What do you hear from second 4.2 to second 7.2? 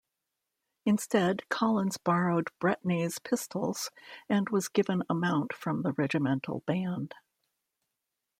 and was given a mount from the regimental band.